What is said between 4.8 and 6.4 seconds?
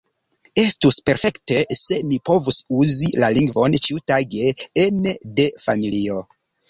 ene de familio.